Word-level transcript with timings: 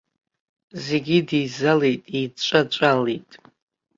Зегьы 0.85 1.15
идеизалт, 1.21 2.01
еидҵәаҵәалт. 2.17 3.31